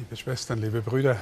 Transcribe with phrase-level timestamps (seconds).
[0.00, 1.18] Liebe Schwestern, liebe Brüder,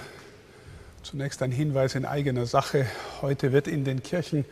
[1.03, 2.87] zunächst ein Hinweis in eigener Sache.
[3.21, 4.45] Heute wird in den Kirchen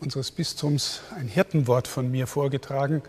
[0.00, 3.00] unseres Bistums ein Hirtenwort von mir vorgetragen.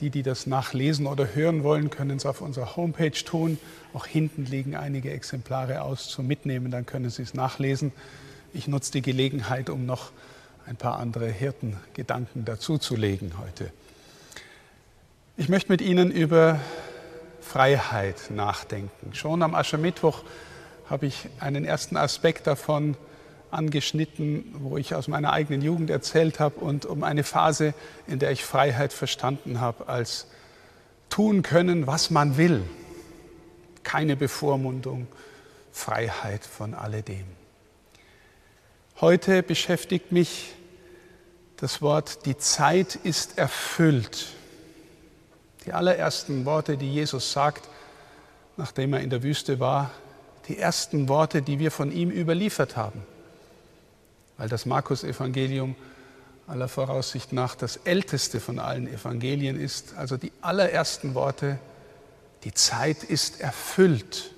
[0.00, 3.56] Die, die das nachlesen oder hören wollen, können es auf unserer Homepage tun.
[3.94, 7.92] Auch hinten liegen einige Exemplare aus zum Mitnehmen, dann können Sie es nachlesen.
[8.52, 10.10] Ich nutze die Gelegenheit, um noch
[10.66, 13.70] ein paar andere Hirtengedanken dazuzulegen heute.
[15.36, 16.58] Ich möchte mit Ihnen über
[17.40, 19.14] Freiheit nachdenken.
[19.14, 20.22] Schon am Aschermittwoch
[20.88, 22.96] habe ich einen ersten Aspekt davon
[23.50, 27.74] angeschnitten, wo ich aus meiner eigenen Jugend erzählt habe und um eine Phase,
[28.06, 30.26] in der ich Freiheit verstanden habe als
[31.08, 32.62] tun können, was man will.
[33.82, 35.08] Keine Bevormundung,
[35.72, 37.24] Freiheit von alledem.
[39.00, 40.54] Heute beschäftigt mich
[41.56, 44.28] das Wort, die Zeit ist erfüllt.
[45.66, 47.68] Die allerersten Worte, die Jesus sagt,
[48.56, 49.90] nachdem er in der Wüste war,
[50.48, 53.02] die ersten Worte, die wir von ihm überliefert haben,
[54.38, 55.76] weil das Markus-Evangelium
[56.46, 61.58] aller Voraussicht nach das älteste von allen Evangelien ist, also die allerersten Worte,
[62.44, 64.32] die Zeit ist erfüllt.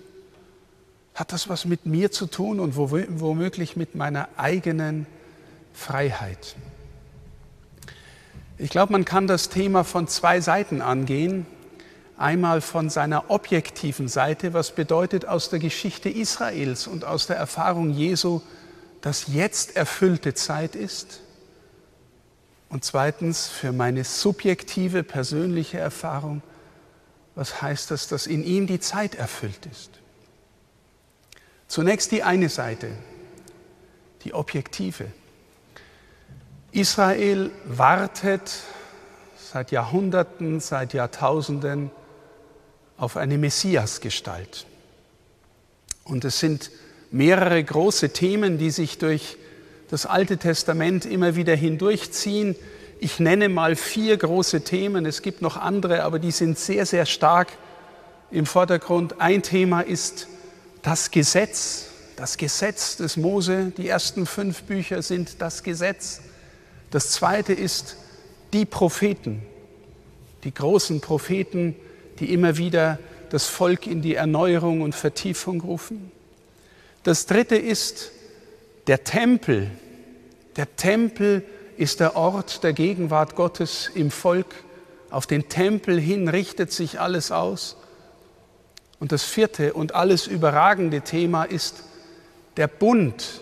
[1.14, 5.06] Hat das was mit mir zu tun und womöglich mit meiner eigenen
[5.72, 6.56] Freiheit?
[8.62, 11.46] Ich glaube, man kann das Thema von zwei Seiten angehen.
[12.16, 17.90] Einmal von seiner objektiven Seite, was bedeutet aus der Geschichte Israels und aus der Erfahrung
[17.90, 18.40] Jesu,
[19.00, 21.22] dass jetzt erfüllte Zeit ist.
[22.68, 26.40] Und zweitens für meine subjektive, persönliche Erfahrung,
[27.34, 29.90] was heißt das, dass in ihm die Zeit erfüllt ist.
[31.66, 32.92] Zunächst die eine Seite,
[34.22, 35.06] die objektive.
[36.72, 38.50] Israel wartet
[39.52, 41.90] seit Jahrhunderten, seit Jahrtausenden
[42.96, 44.64] auf eine Messiasgestalt.
[46.04, 46.70] Und es sind
[47.10, 49.36] mehrere große Themen, die sich durch
[49.90, 52.56] das Alte Testament immer wieder hindurchziehen.
[52.98, 55.04] Ich nenne mal vier große Themen.
[55.04, 57.48] Es gibt noch andere, aber die sind sehr, sehr stark
[58.30, 59.20] im Vordergrund.
[59.20, 60.26] Ein Thema ist
[60.80, 63.74] das Gesetz, das Gesetz des Mose.
[63.76, 66.22] Die ersten fünf Bücher sind das Gesetz.
[66.92, 67.96] Das zweite ist
[68.52, 69.42] die Propheten,
[70.44, 71.74] die großen Propheten,
[72.20, 72.98] die immer wieder
[73.30, 76.12] das Volk in die Erneuerung und Vertiefung rufen.
[77.02, 78.12] Das dritte ist
[78.86, 79.70] der Tempel.
[80.56, 81.42] Der Tempel
[81.78, 84.54] ist der Ort der Gegenwart Gottes im Volk.
[85.10, 87.78] Auf den Tempel hin richtet sich alles aus.
[89.00, 91.84] Und das vierte und alles überragende Thema ist
[92.58, 93.40] der Bund,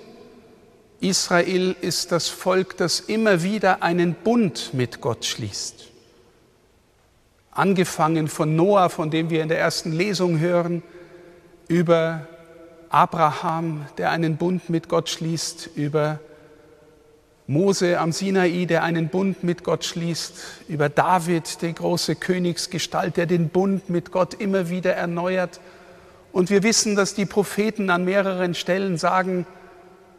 [1.01, 5.89] Israel ist das Volk, das immer wieder einen Bund mit Gott schließt.
[7.53, 10.83] Angefangen von Noah, von dem wir in der ersten Lesung hören,
[11.69, 12.27] über
[12.91, 16.21] Abraham, der einen Bund mit Gott schließt, über
[17.47, 20.35] Mose am Sinai, der einen Bund mit Gott schließt,
[20.69, 25.61] über David, die große Königsgestalt, der den Bund mit Gott immer wieder erneuert.
[26.31, 29.47] Und wir wissen, dass die Propheten an mehreren Stellen sagen,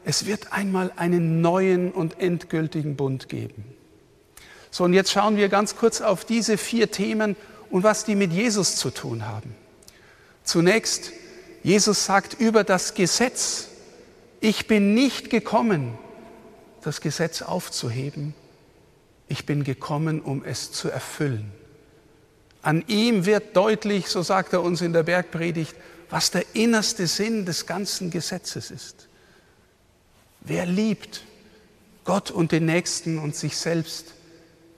[0.04, 3.66] es wird einmal einen neuen und endgültigen Bund geben.
[4.72, 7.36] So, und jetzt schauen wir ganz kurz auf diese vier Themen
[7.70, 9.54] und was die mit Jesus zu tun haben.
[10.44, 11.12] Zunächst,
[11.64, 13.68] Jesus sagt über das Gesetz,
[14.40, 15.98] ich bin nicht gekommen,
[16.82, 18.34] das Gesetz aufzuheben,
[19.28, 21.52] ich bin gekommen, um es zu erfüllen.
[22.62, 25.76] An ihm wird deutlich, so sagt er uns in der Bergpredigt,
[26.10, 29.08] was der innerste Sinn des ganzen Gesetzes ist.
[30.42, 31.24] Wer liebt
[32.04, 34.16] Gott und den Nächsten und sich selbst,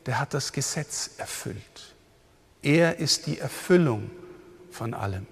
[0.05, 1.95] der hat das Gesetz erfüllt.
[2.61, 4.11] Er ist die Erfüllung
[4.71, 5.25] von allem.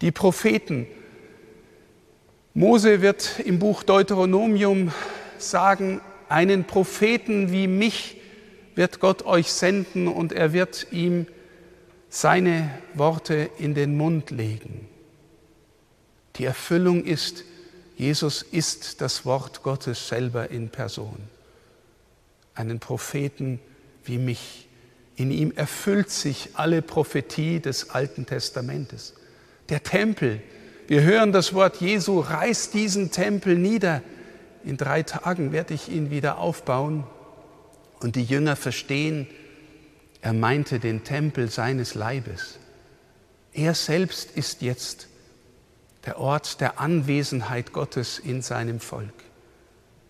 [0.00, 0.86] Die Propheten.
[2.54, 4.92] Mose wird im Buch Deuteronomium
[5.38, 8.16] sagen, einen Propheten wie mich
[8.74, 11.26] wird Gott euch senden und er wird ihm
[12.08, 14.88] seine Worte in den Mund legen.
[16.36, 17.44] Die Erfüllung ist,
[17.98, 21.18] Jesus ist das Wort Gottes selber in Person.
[22.54, 23.58] Einen Propheten
[24.04, 24.68] wie mich.
[25.16, 29.14] In ihm erfüllt sich alle Prophetie des Alten Testamentes.
[29.68, 30.40] Der Tempel,
[30.86, 34.00] wir hören das Wort Jesu, reiß diesen Tempel nieder.
[34.62, 37.02] In drei Tagen werde ich ihn wieder aufbauen.
[37.98, 39.26] Und die Jünger verstehen,
[40.22, 42.60] er meinte den Tempel seines Leibes.
[43.52, 45.08] Er selbst ist jetzt
[46.08, 49.12] der Ort der Anwesenheit Gottes in seinem Volk.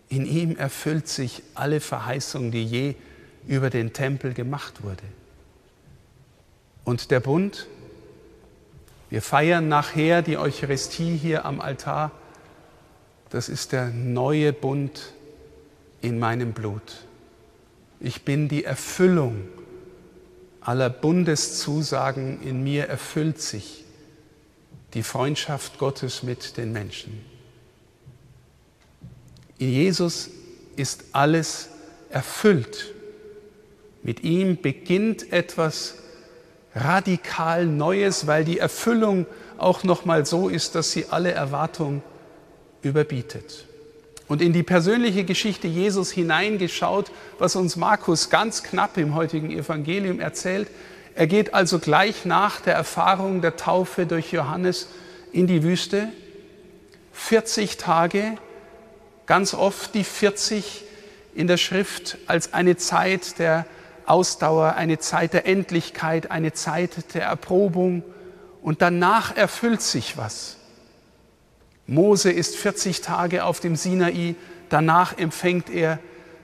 [0.07, 2.95] In ihm erfüllt sich alle Verheißung, die je
[3.45, 5.03] über den Tempel gemacht wurde.
[6.85, 7.67] Und der Bund,
[9.09, 12.11] Wir feiern nachher die Eucharistie hier am Altar.
[13.29, 15.11] Das ist der neue Bund
[15.99, 17.03] in meinem Blut.
[17.99, 19.49] Ich bin die Erfüllung
[20.61, 22.41] aller Bundeszusagen.
[22.41, 23.83] In mir erfüllt sich
[24.93, 27.23] die Freundschaft Gottes mit den Menschen.
[29.57, 30.29] In Jesus
[30.75, 31.69] ist alles
[32.09, 32.93] erfüllt.
[34.01, 35.95] Mit ihm beginnt etwas
[36.73, 39.25] radikal Neues, weil die Erfüllung
[39.57, 42.01] auch noch mal so ist, dass sie alle Erwartung
[42.81, 43.65] überbietet.
[44.27, 50.19] Und in die persönliche Geschichte Jesus hineingeschaut, was uns Markus ganz knapp im heutigen Evangelium
[50.19, 50.69] erzählt.
[51.19, 54.87] Er geht also gleich nach der Erfahrung der Taufe durch Johannes
[55.33, 56.07] in die Wüste.
[57.11, 58.37] 40 Tage,
[59.25, 60.85] ganz oft die 40
[61.35, 63.65] in der Schrift als eine Zeit der
[64.05, 68.01] Ausdauer, eine Zeit der Endlichkeit, eine Zeit der Erprobung
[68.61, 70.55] und danach erfüllt sich was.
[71.85, 74.35] Mose ist 40 Tage auf dem Sinai,
[74.69, 75.99] danach empfängt er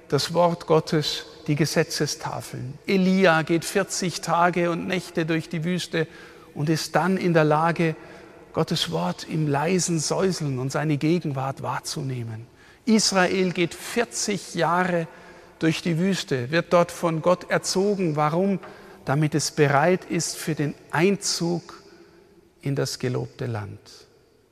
[0.10, 2.77] das Wort Gottes, die Gesetzestafeln.
[2.88, 6.07] Elia geht 40 Tage und Nächte durch die Wüste
[6.53, 7.95] und ist dann in der Lage,
[8.53, 12.47] Gottes Wort im leisen Säuseln und seine Gegenwart wahrzunehmen.
[12.86, 15.07] Israel geht 40 Jahre
[15.59, 18.15] durch die Wüste, wird dort von Gott erzogen.
[18.15, 18.59] Warum?
[19.03, 21.83] Damit es bereit ist für den Einzug
[22.62, 23.80] in das gelobte Land.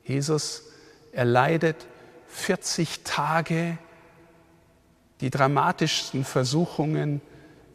[0.04, 0.64] Jesus
[1.12, 1.86] erleidet
[2.28, 3.78] 40 Tage
[5.20, 7.20] die dramatischsten Versuchungen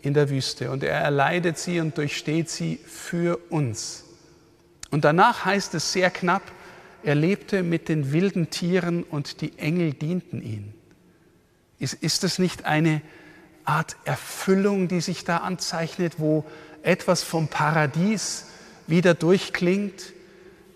[0.02, 4.06] in der Wüste und er erleidet sie und durchsteht sie für uns.
[4.92, 6.44] Und danach heißt es sehr knapp,
[7.04, 10.74] er lebte mit den wilden Tieren und die Engel dienten ihm.
[11.80, 13.02] Ist, ist das nicht eine
[13.64, 16.44] Art Erfüllung, die sich da anzeichnet, wo
[16.82, 18.48] etwas vom Paradies
[18.88, 20.14] wieder durchklingt,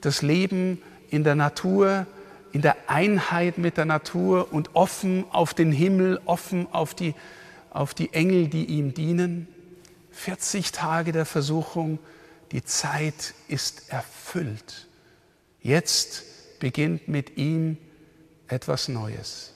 [0.02, 2.06] das Leben in der Natur,
[2.54, 7.16] in der Einheit mit der Natur und offen auf den Himmel, offen auf die,
[7.72, 9.48] auf die Engel, die ihm dienen.
[10.12, 11.98] 40 Tage der Versuchung,
[12.52, 14.88] die Zeit ist erfüllt.
[15.62, 17.78] Jetzt beginnt mit ihm
[18.48, 19.54] etwas Neues.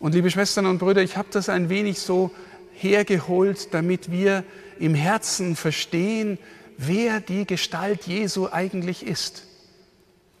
[0.00, 2.32] Und liebe Schwestern und Brüder, ich habe das ein wenig so
[2.72, 4.42] hergeholt, damit wir
[4.80, 6.38] im Herzen verstehen,
[6.76, 9.44] wer die Gestalt Jesu eigentlich ist.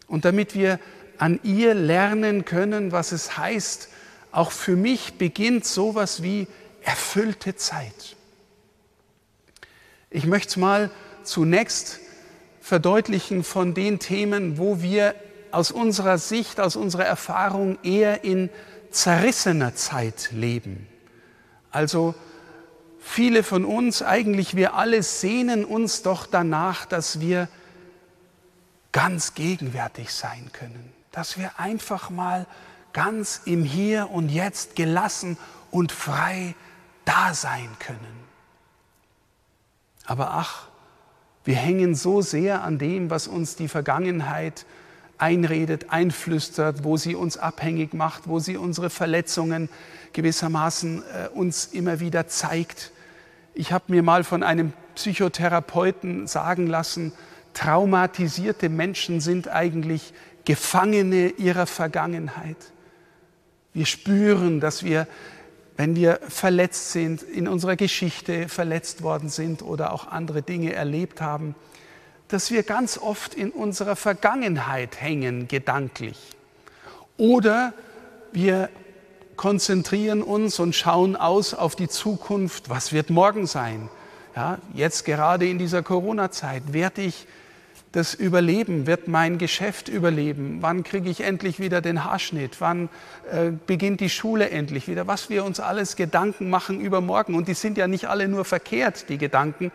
[0.08, 0.80] Und damit wir
[1.18, 3.88] an ihr lernen können, was es heißt,
[4.32, 6.46] auch für mich beginnt sowas wie
[6.82, 8.16] erfüllte Zeit.
[10.10, 10.90] Ich möchte es mal
[11.24, 12.00] zunächst
[12.60, 15.14] verdeutlichen von den Themen, wo wir
[15.50, 18.50] aus unserer Sicht, aus unserer Erfahrung eher in
[18.90, 20.86] zerrissener Zeit leben.
[21.70, 22.14] Also
[22.98, 27.48] viele von uns, eigentlich wir alle, sehnen uns doch danach, dass wir
[28.92, 32.46] ganz gegenwärtig sein können, dass wir einfach mal
[32.92, 35.38] ganz im Hier und Jetzt gelassen
[35.70, 36.54] und frei
[37.06, 38.26] da sein können.
[40.04, 40.68] Aber ach,
[41.42, 44.66] wir hängen so sehr an dem, was uns die Vergangenheit
[45.16, 49.70] einredet, einflüstert, wo sie uns abhängig macht, wo sie unsere Verletzungen
[50.12, 52.92] gewissermaßen äh, uns immer wieder zeigt.
[53.54, 57.14] Ich habe mir mal von einem Psychotherapeuten sagen lassen,
[57.54, 60.12] traumatisierte Menschen sind eigentlich
[60.46, 62.56] Gefangene ihrer Vergangenheit.
[63.74, 65.06] Wir spüren, dass wir,
[65.76, 71.20] wenn wir verletzt sind, in unserer Geschichte verletzt worden sind oder auch andere Dinge erlebt
[71.20, 71.54] haben,
[72.28, 76.18] dass wir ganz oft in unserer Vergangenheit hängen, gedanklich.
[77.18, 77.74] Oder
[78.32, 78.70] wir
[79.36, 82.70] konzentrieren uns und schauen aus auf die Zukunft.
[82.70, 83.88] Was wird morgen sein?
[84.34, 87.26] Ja, jetzt gerade in dieser Corona-Zeit werde ich
[87.96, 88.86] das überleben?
[88.86, 90.58] Wird mein Geschäft überleben?
[90.60, 92.60] Wann kriege ich endlich wieder den Haarschnitt?
[92.60, 92.90] Wann
[93.30, 95.06] äh, beginnt die Schule endlich wieder?
[95.06, 97.34] Was wir uns alles Gedanken machen über morgen.
[97.34, 99.72] Und die sind ja nicht alle nur verkehrt, die Gedanken,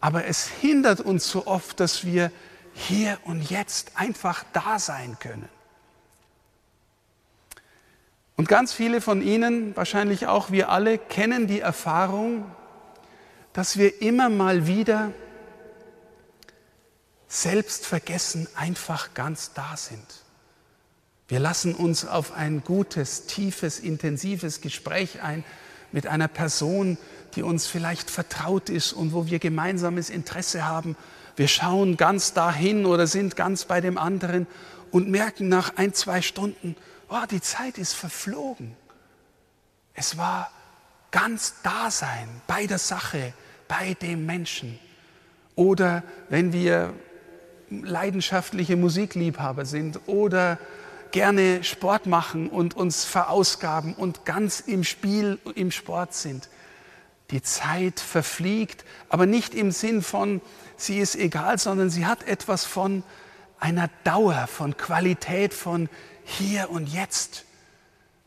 [0.00, 2.30] aber es hindert uns so oft, dass wir
[2.74, 5.48] hier und jetzt einfach da sein können.
[8.36, 12.44] Und ganz viele von Ihnen, wahrscheinlich auch wir alle, kennen die Erfahrung,
[13.52, 15.12] dass wir immer mal wieder
[17.32, 20.04] selbstvergessen einfach ganz da sind.
[21.28, 25.42] Wir lassen uns auf ein gutes, tiefes, intensives Gespräch ein
[25.92, 26.98] mit einer Person,
[27.34, 30.94] die uns vielleicht vertraut ist und wo wir gemeinsames Interesse haben.
[31.34, 34.46] Wir schauen ganz dahin oder sind ganz bei dem anderen
[34.90, 36.76] und merken nach ein, zwei Stunden,
[37.08, 38.76] oh, die Zeit ist verflogen.
[39.94, 40.50] Es war
[41.10, 43.32] ganz Dasein bei der Sache,
[43.68, 44.78] bei dem Menschen.
[45.54, 46.92] Oder wenn wir
[47.82, 50.58] leidenschaftliche Musikliebhaber sind oder
[51.12, 56.48] gerne Sport machen und uns verausgaben und ganz im Spiel, im Sport sind.
[57.30, 60.40] Die Zeit verfliegt, aber nicht im Sinn von,
[60.76, 63.02] sie ist egal, sondern sie hat etwas von
[63.60, 65.88] einer Dauer, von Qualität, von
[66.24, 67.44] hier und jetzt.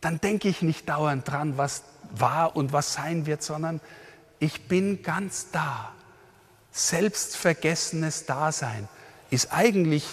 [0.01, 3.81] Dann denke ich nicht dauernd dran, was war und was sein wird, sondern
[4.39, 5.91] ich bin ganz da.
[6.71, 8.87] Selbstvergessenes Dasein
[9.35, 10.05] ist eigentlich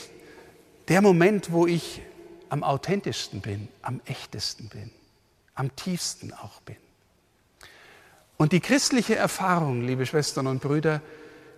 [0.88, 2.02] der Moment, wo ich
[2.48, 4.90] am authentischsten bin, am echtesten bin,
[5.54, 6.76] am tiefsten auch bin.
[8.36, 11.00] Und die christliche Erfahrung, liebe Schwestern und Brüder,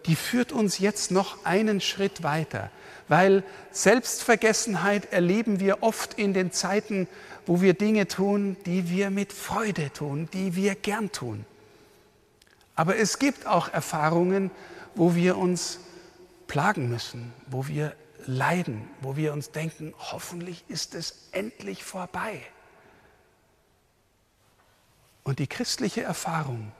[0.05, 2.71] die führt uns jetzt noch einen Schritt weiter,
[3.09, 3.43] weil
[3.73, 7.09] Selbstvergessenheit erleben wir oft in den Zeiten,
[7.47, 11.47] wo wir Dinge tun, die wir mit Freude tun, die wir gern tun.
[12.75, 14.51] Aber es gibt auch Erfahrungen,
[14.95, 15.79] wo wir uns
[16.55, 17.97] plagen müssen, wo wir
[18.27, 22.41] leiden, wo wir uns denken, hoffentlich ist es endlich vorbei.
[25.25, 26.71] Und die christliche Erfahrung,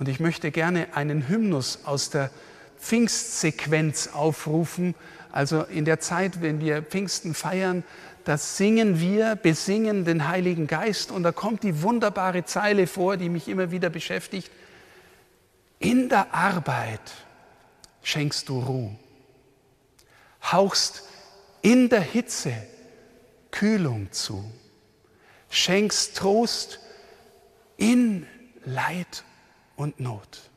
[0.00, 2.28] und ich möchte gerne einen Hymnus aus der
[2.80, 4.96] Pfingstsequenz aufrufen,
[5.30, 7.84] also in der Zeit, wenn wir Pfingsten feiern,
[8.24, 13.28] da singen wir, besingen den Heiligen Geist und da kommt die wunderbare Zeile vor, die
[13.28, 14.50] mich immer wieder beschäftigt.
[15.78, 17.12] In der Arbeit
[18.02, 19.03] schenkst du Ruhe
[20.52, 21.02] hauchst
[21.62, 22.52] in der Hitze
[23.50, 24.44] Kühlung zu,
[25.48, 26.80] schenkst Trost
[27.76, 28.26] in
[28.64, 29.24] Leid
[29.76, 30.50] und Not.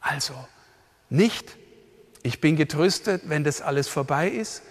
[0.00, 0.34] Also
[1.10, 1.56] nicht,
[2.22, 4.62] ich bin getröstet, wenn das alles vorbei ist,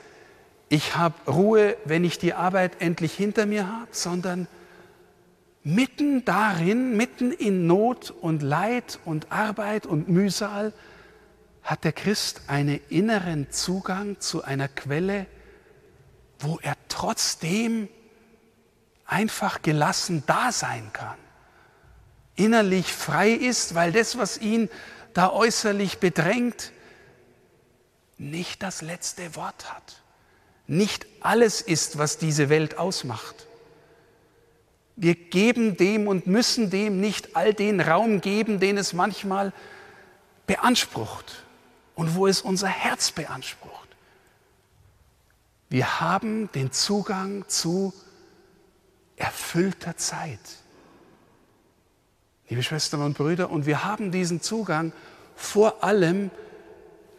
[0.70, 4.48] ich habe Ruhe, wenn ich die Arbeit endlich hinter mir habe, sondern
[5.63, 10.74] mitten darin, mitten in Not und Leid und Arbeit und Mühsal,
[11.65, 15.25] hat der Christ einen inneren Zugang zu einer Quelle,
[16.38, 17.89] wo er trotzdem
[19.07, 21.17] einfach gelassen da sein kann,
[22.36, 24.69] innerlich frei ist, weil das, was ihn
[25.13, 26.72] da äußerlich bedrängt,
[28.19, 30.03] nicht das letzte Wort hat,
[30.67, 33.48] nicht alles ist, was diese Welt ausmacht.
[34.95, 39.51] Wir geben dem und müssen dem nicht all den Raum geben, den es manchmal
[40.45, 41.45] beansprucht
[41.96, 43.90] und wo es unser Herz beansprucht.
[45.70, 47.94] Wir haben den Zugang zu
[49.16, 50.40] erfüllter Zeit.
[52.48, 54.94] Liebe Schwestern und Brüder, und wir haben diesen Zugang
[55.36, 56.30] vor allem,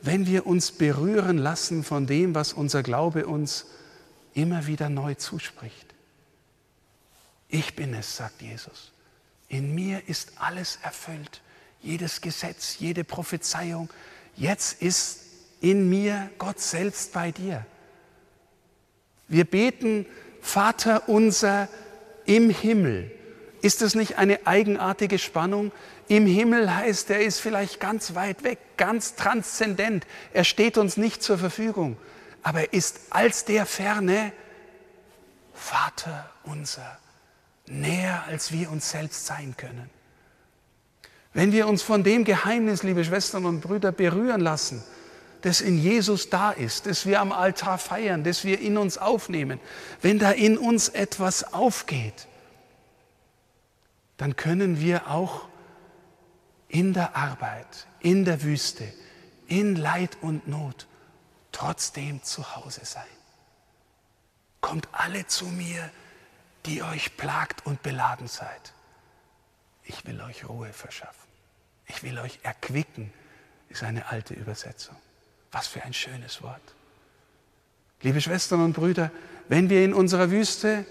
[0.02, 3.66] wenn wir uns berühren lassen von dem, was unser Glaube uns
[4.35, 5.95] immer wieder neu zuspricht.
[7.49, 8.92] Ich bin es, sagt Jesus.
[9.49, 11.40] In mir ist alles erfüllt.
[11.83, 13.88] Jedes Gesetz, jede Prophezeiung,
[14.37, 15.21] jetzt ist
[15.61, 17.64] in mir Gott selbst bei dir.
[19.28, 20.07] Wir beten,
[20.40, 21.69] Vater unser
[22.25, 23.11] im Himmel.
[23.62, 25.73] Ist das nicht eine eigenartige Spannung?
[26.09, 30.07] Im Himmel heißt, er ist vielleicht ganz weit weg, ganz transzendent.
[30.33, 31.97] Er steht uns nicht zur Verfügung,
[32.43, 34.33] aber er ist als der Ferne
[35.52, 36.99] Vater unser,
[37.66, 39.90] näher als wir uns selbst sein können.
[41.37, 44.83] Wenn wir uns von dem Geheimnis, liebe Schwestern und Brüder, berühren lassen,
[45.43, 49.61] das in Jesus da ist, das wir am Altar feiern, das wir in uns aufnehmen,
[50.00, 52.26] wenn da in uns etwas aufgeht,
[54.16, 55.47] dann können wir auch
[56.69, 58.90] in der Arbeit, in der Wüste,
[59.47, 60.87] in Leid und Not
[61.52, 63.05] trotzdem zu Hause sein.
[64.62, 65.90] Kommt alle zu mir,
[66.64, 68.73] die euch plagt und beladen seid.
[69.85, 71.25] Ich will euch Ruhe verschaffen.
[71.87, 73.12] Ich will euch erquicken,
[73.69, 74.97] ist eine alte Übersetzung.
[75.52, 76.61] Was für ein schönes Wort.
[78.02, 79.11] Liebe Schwestern und Brüder,
[79.49, 80.85] wenn wir in unserer Wüste,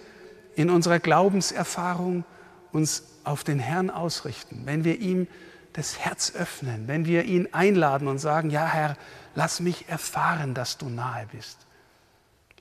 [0.55, 2.23] in unserer Glaubenserfahrung
[2.71, 5.27] uns auf den Herrn ausrichten, wenn wir ihm
[5.73, 8.97] das Herz öffnen, wenn wir ihn einladen und sagen, ja Herr,
[9.35, 11.57] lass mich erfahren, dass du nahe bist.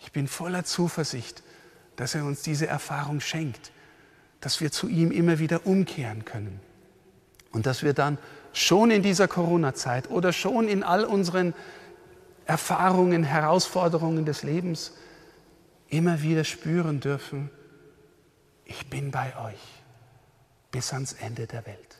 [0.00, 1.42] Ich bin voller Zuversicht,
[1.96, 3.70] dass er uns diese Erfahrung schenkt,
[4.40, 6.60] dass wir zu ihm immer wieder umkehren können.
[7.54, 8.18] Und dass wir dann
[8.52, 11.54] schon in dieser Corona-Zeit oder schon in all unseren
[12.46, 14.92] Erfahrungen, Herausforderungen des Lebens
[15.88, 17.50] immer wieder spüren dürfen,
[18.64, 19.60] ich bin bei euch
[20.72, 21.98] bis ans Ende der Welt.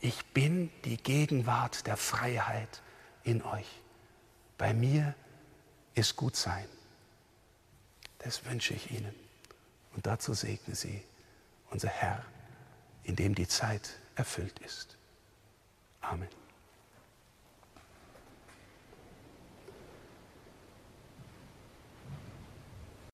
[0.00, 2.80] Ich bin die Gegenwart der Freiheit
[3.24, 3.68] in euch.
[4.56, 5.14] Bei mir
[5.94, 6.64] ist gut sein.
[8.20, 9.14] Das wünsche ich Ihnen.
[9.94, 11.02] Und dazu segne Sie
[11.70, 12.24] unser Herr,
[13.02, 14.96] in dem die Zeit erfüllt ist.
[16.00, 16.28] Amen.